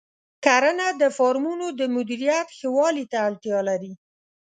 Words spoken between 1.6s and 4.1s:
د مدیریت ښه والي ته اړتیا لري.